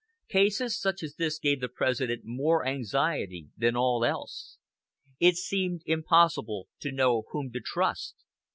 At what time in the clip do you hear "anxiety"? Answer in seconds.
2.65-3.49